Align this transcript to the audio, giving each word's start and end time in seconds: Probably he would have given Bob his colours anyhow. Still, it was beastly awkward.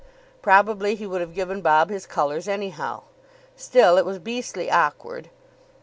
Probably 0.41 0.95
he 0.95 1.05
would 1.05 1.21
have 1.21 1.35
given 1.35 1.61
Bob 1.61 1.91
his 1.91 2.07
colours 2.07 2.47
anyhow. 2.47 3.03
Still, 3.55 3.99
it 3.99 4.03
was 4.03 4.17
beastly 4.17 4.67
awkward. 4.71 5.29